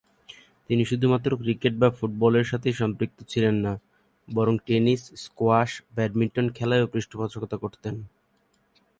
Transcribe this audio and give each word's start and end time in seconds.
তিনি 0.69 0.83
শুধুমাত্র 0.85 1.29
ক্রিকেট 1.41 1.73
বা 1.79 1.89
ফুটবলের 1.97 2.45
সাথেই 2.51 2.75
সম্পৃক্ত 2.81 3.17
ছিলেন 3.31 3.55
না; 3.65 3.73
বরং 4.27 4.53
টেনিস, 4.67 5.01
স্কোয়াশ, 5.23 5.71
ব্যাডমিন্টন 5.95 6.47
খেলায়ও 6.57 6.91
পৃষ্ঠপোষকতা 6.93 7.57
করতেন। 7.57 7.95